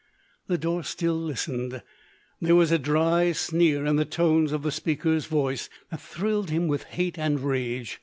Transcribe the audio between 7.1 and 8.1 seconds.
and rage.